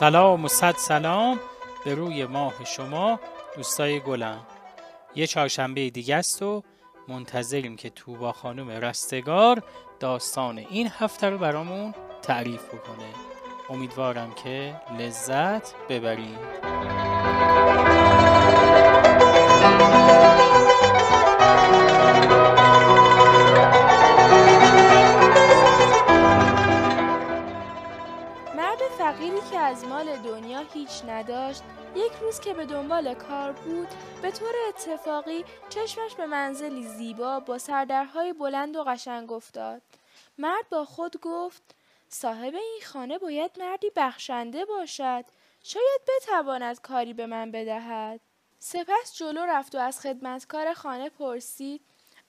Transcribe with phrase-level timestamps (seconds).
[0.00, 1.40] سلام و صد سلام
[1.84, 3.20] به روی ماه شما
[3.56, 4.46] دوستای گلم.
[5.14, 6.62] یه چهارشنبه دیگه است و
[7.08, 9.62] منتظریم که توبا خانم رستگار
[10.00, 13.08] داستان این هفته رو برامون تعریف بکنه.
[13.70, 16.38] امیدوارم که لذت ببریم
[31.60, 33.88] نداشت یک روز که به دنبال کار بود
[34.22, 39.82] به طور اتفاقی چشمش به منزلی زیبا با سردرهای بلند و قشنگ افتاد.
[40.38, 41.62] مرد با خود گفت
[42.08, 45.24] صاحب این خانه باید مردی بخشنده باشد.
[45.62, 48.20] شاید بتواند کاری به من بدهد.
[48.58, 51.80] سپس جلو رفت و از خدمتکار خانه پرسید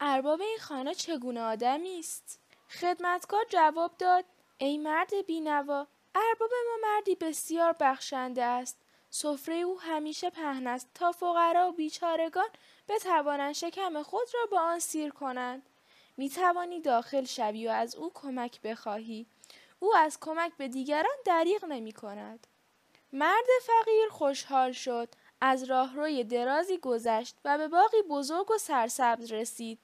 [0.00, 4.24] ارباب این خانه چگونه آدمی است؟ خدمتکار جواب داد
[4.58, 8.78] ای مرد بینوا ارباب ما مردی بسیار بخشنده است.
[9.10, 12.48] سفره او همیشه پهن است تا فقرا و بیچارگان
[12.88, 15.62] بتوانند شکم خود را با آن سیر کنند.
[16.16, 19.26] می توانی داخل شوی و از او کمک بخواهی.
[19.80, 22.46] او از کمک به دیگران دریغ نمی کند
[23.12, 25.08] مرد فقیر خوشحال شد.
[25.40, 29.78] از راهروی درازی گذشت و به باقی بزرگ و سرسبز رسید.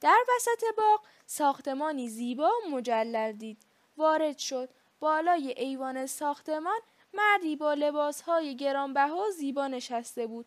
[0.00, 3.58] در وسط باغ ساختمانی زیبا و مجلل دید.
[3.96, 4.68] وارد شد.
[5.00, 6.80] بالای ایوان ساختمان
[7.14, 10.46] مردی با لباسهای گرانبها زیبا نشسته بود.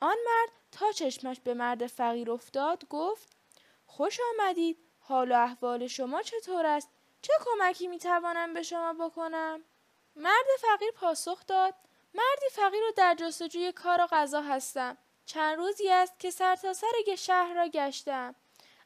[0.00, 3.36] آن مرد تا چشمش به مرد فقیر افتاد گفت
[3.86, 4.78] خوش آمدید.
[5.00, 6.90] حال و احوال شما چطور است؟
[7.22, 9.64] چه کمکی می توانم به شما بکنم؟
[10.16, 11.74] مرد فقیر پاسخ داد
[12.14, 14.98] مردی فقیر و در جستجوی کار و غذا هستم.
[15.26, 18.34] چند روزی است که سرتاسر سر شهر را گشتم.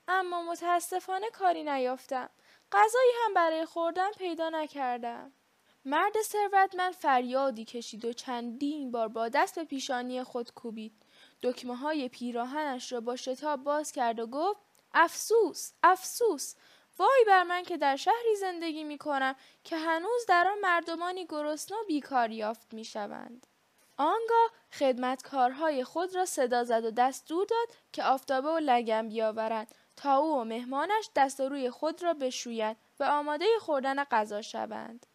[0.09, 2.31] اما متاسفانه کاری نیافتم.
[2.73, 5.33] غذایی هم برای خوردن پیدا نکردم.
[5.85, 10.93] مرد ثروتمند فریادی کشید و چندین بار با دست به پیشانی خود کوبید
[11.43, 14.61] دکمه های پیراهنش را با شتاب باز کرد و گفت
[14.95, 16.55] افسوس افسوس
[16.99, 19.35] وای بر من که در شهری زندگی می کنم
[19.65, 23.47] که هنوز در آن مردمانی گرسنه و بیکار یافت می شوند.
[23.97, 30.17] آنگاه خدمتکارهای خود را صدا زد و دستور داد که آفتابه و لگم بیاورند تا
[30.17, 35.07] او و مهمانش دست روی خود را بشویند و آماده خوردن غذا شوند.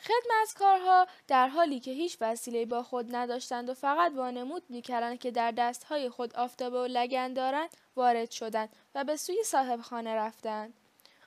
[0.00, 5.50] خدمتکارها در حالی که هیچ وسیله با خود نداشتند و فقط وانمود می‌کردند که در
[5.50, 10.74] دستهای خود آفتابه و لگن دارند وارد شدند و به سوی صاحب خانه رفتند.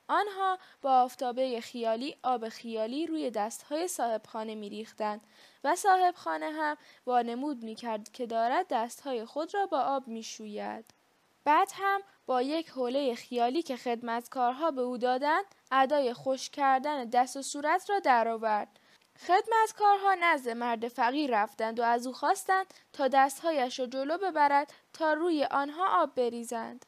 [0.08, 5.20] آنها با آفتابه خیالی آب خیالی روی دستهای صاحب خانه می ریختند
[5.64, 10.22] و صاحب خانه هم وانمود می کرد که دارد دستهای خود را با آب می
[10.22, 10.84] شوید.
[11.44, 17.36] بعد هم با یک حوله خیالی که خدمتکارها به او دادند ادای خوش کردن دست
[17.36, 18.78] و صورت را درآورد.
[19.26, 25.12] خدمتکارها نزد مرد فقیر رفتند و از او خواستند تا دستهایش را جلو ببرد تا
[25.12, 26.86] روی آنها آب بریزند.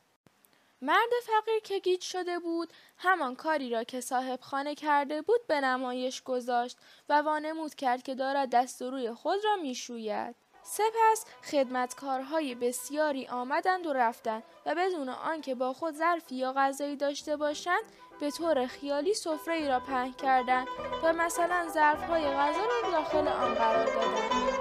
[0.83, 5.61] مرد فقیر که گیج شده بود همان کاری را که صاحب خانه کرده بود به
[5.61, 6.79] نمایش گذاشت
[7.09, 10.37] و وانمود کرد که دارد دست و روی خود را می‌شوید.
[10.67, 17.37] سپس خدمتکارهای بسیاری آمدند و رفتند و بدون آنکه با خود ظرفی یا غذایی داشته
[17.37, 17.83] باشند
[18.21, 20.67] به طور خیالی سفره را پهن کردند
[21.03, 24.55] و مثلا ظرفهای غذا را داخل آن قرار دادند.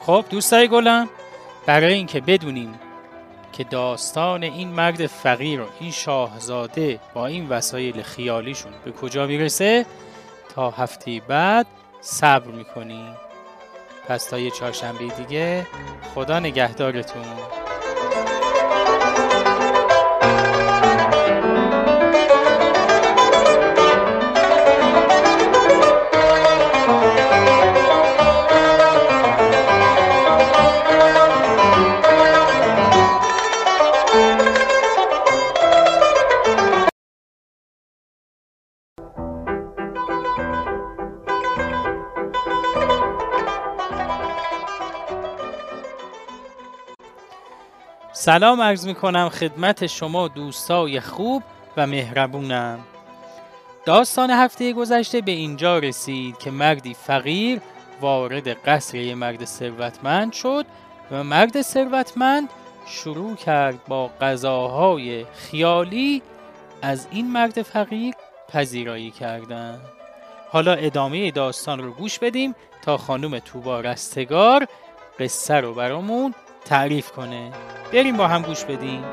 [0.00, 1.08] خب دوستای گلم
[1.66, 2.80] برای اینکه بدونیم
[3.52, 9.86] که داستان این مرد فقیر و این شاهزاده با این وسایل خیالیشون به کجا می‌رسه؟
[10.54, 11.66] تا هفته بعد
[12.00, 13.16] صبر می‌کنیم
[14.08, 15.66] پس تا یه چهارشنبه دیگه
[16.14, 17.24] خدا نگهدارتون.
[48.20, 51.42] سلام عرض می کنم خدمت شما دوستای خوب
[51.76, 52.78] و مهربونم.
[53.84, 57.60] داستان هفته گذشته به اینجا رسید که مردی فقیر
[58.00, 60.66] وارد قصر یه مرد ثروتمند شد
[61.10, 62.48] و مرد ثروتمند
[62.86, 66.22] شروع کرد با غذاهای خیالی
[66.82, 68.14] از این مرد فقیر
[68.48, 69.80] پذیرایی کردن.
[70.50, 74.66] حالا ادامه داستان رو گوش بدیم تا خانم توبا رستگار
[75.18, 76.34] قصه رو برامون
[76.64, 77.52] تعریف کنه.
[77.92, 79.04] بریم با هم گوش بدیم.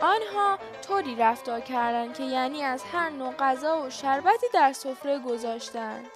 [0.00, 6.06] آنها طوری رفتار کردند که یعنی از هر نوع غذا و شربتی در سفره گذاشتند.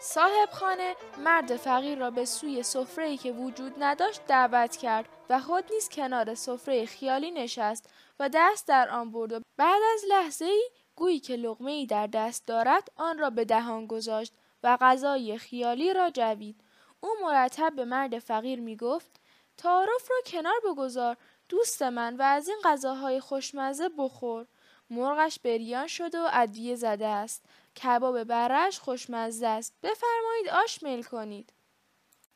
[0.00, 5.64] صاحب خانه مرد فقیر را به سوی سفره‌ای که وجود نداشت دعوت کرد و خود
[5.72, 7.90] نیز کنار سفره خیالی نشست
[8.20, 12.06] و دست در آن برد و بعد از لحظه ای گویی که لغمه ای در
[12.06, 14.32] دست دارد آن را به دهان گذاشت
[14.62, 16.60] و غذای خیالی را جوید.
[17.00, 19.20] او مرتب به مرد فقیر می گفت
[19.56, 21.16] تعارف را کنار بگذار
[21.48, 24.46] دوست من و از این غذاهای خوشمزه بخور.
[24.90, 27.44] مرغش بریان شده و ادویه زده است.
[27.82, 29.74] کباب برش خوشمزه است.
[29.82, 31.52] بفرمایید آش میل کنید.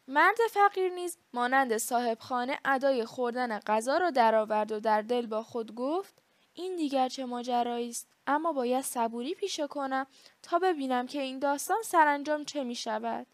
[0.09, 5.43] مرد فقیر نیز مانند صاحب خانه ادای خوردن غذا را درآورد و در دل با
[5.43, 6.23] خود گفت
[6.59, 10.07] این دیگر چه ماجرایی است؟ اما باید صبوری پیشه کنم
[10.43, 13.27] تا ببینم که این داستان سرانجام چه می شود.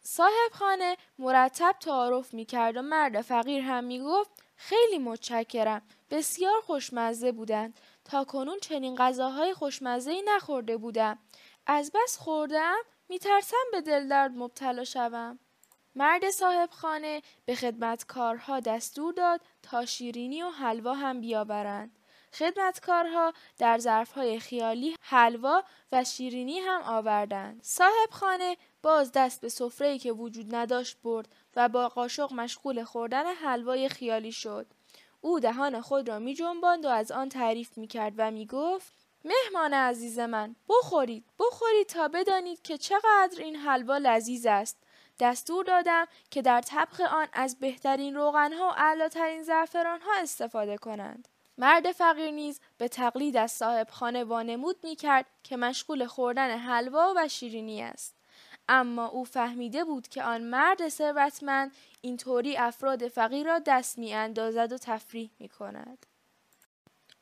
[0.00, 6.60] صاحب خانه مرتب تعارف می کرد و مرد فقیر هم می گفت خیلی متشکرم بسیار
[6.60, 7.80] خوشمزه بودند.
[8.04, 11.18] تا کنون چنین غذاهای خوشمزه ای نخورده بودم.
[11.66, 12.76] از بس خوردم
[13.08, 15.38] میترسم به دل درد مبتلا شوم.
[15.94, 21.97] مرد صاحب خانه به خدمتکارها دستور داد تا شیرینی و حلوا هم بیاورند.
[22.34, 27.60] خدمتکارها در ظرفهای خیالی حلوا و شیرینی هم آوردند.
[27.62, 33.34] صاحب خانه باز دست به سفره‌ای که وجود نداشت برد و با قاشق مشغول خوردن
[33.34, 34.66] حلوای خیالی شد.
[35.20, 38.92] او دهان خود را می جنباند و از آن تعریف می کرد و می گفت
[39.24, 44.76] مهمان عزیز من بخورید بخورید تا بدانید که چقدر این حلوا لذیذ است.
[45.20, 51.28] دستور دادم که در طبخ آن از بهترین روغنها و اعلاترین زعفرانها استفاده کنند.
[51.58, 57.14] مرد فقیر نیز به تقلید از صاحب خانه وانمود می کرد که مشغول خوردن حلوا
[57.16, 58.14] و شیرینی است.
[58.68, 64.72] اما او فهمیده بود که آن مرد ثروتمند اینطوری افراد فقیر را دست می اندازد
[64.72, 66.06] و تفریح می کند.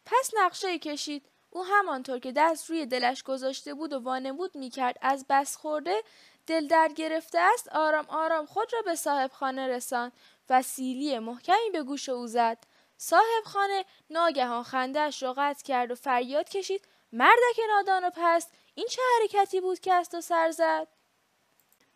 [0.06, 4.98] پس نقشه کشید او همانطور که دست روی دلش گذاشته بود و وانمود می کرد
[5.02, 6.02] از بس خورده
[6.46, 10.12] دل در گرفته است آرام آرام خود را به صاحب خانه رساند
[10.50, 12.58] و سیلی محکمی به گوش او زد
[12.98, 18.86] صاحب خانه ناگهان خندهش را قطع کرد و فریاد کشید مردک نادان و پست این
[18.90, 20.88] چه حرکتی بود که از تو سر زد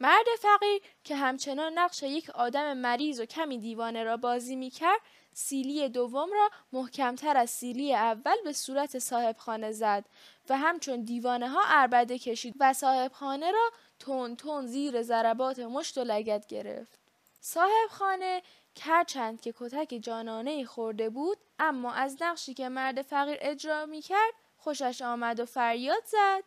[0.01, 5.01] مرد فقیر که همچنان نقش یک آدم مریض و کمی دیوانه را بازی می کرد
[5.35, 10.05] سیلی دوم را محکمتر از سیلی اول به صورت صاحب خانه زد
[10.49, 15.99] و همچون دیوانه ها عربده کشید و صاحب خانه را تون تون زیر ضربات مشت
[15.99, 16.99] و لگت گرفت.
[17.41, 18.43] صاحب خانه
[18.83, 24.35] هرچند که کتک جانانه خورده بود اما از نقشی که مرد فقیر اجرا می کرد
[24.57, 26.45] خوشش آمد و فریاد زد.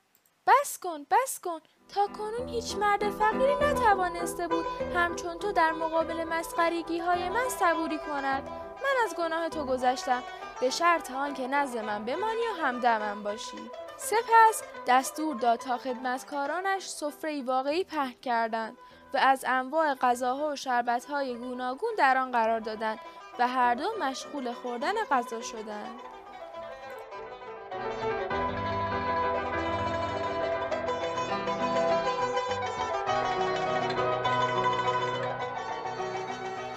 [0.47, 1.59] بس کن بس کن
[1.89, 4.65] تا کنون هیچ مرد فقیری نتوانسته بود
[4.95, 8.43] همچون تو در مقابل مسخریگی های من صبوری کند.
[8.83, 10.23] من از گناه تو گذشتم.
[10.61, 13.57] به شرط آن که نزد من بمانی و همدمم باشی.
[13.97, 18.77] سپس دستور داد تا خدمتکارانش سفره واقعی پهن کردند.
[19.13, 23.00] و از انواع غذاها و شربتهای گوناگون در آن قرار دادند
[23.39, 25.99] و هر دو مشغول خوردن غذا شدند.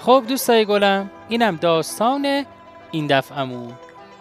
[0.00, 2.46] خب دوستای گلم اینم داستان
[2.90, 3.72] این دفعهمون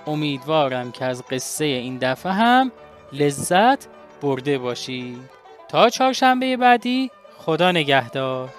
[0.08, 2.72] امیدوارم که از قصه این دفعه هم
[3.14, 3.88] لذت
[4.22, 5.30] برده باشید
[5.68, 7.12] تا چهارشنبه بعدی
[7.46, 8.50] خدا نگهدار.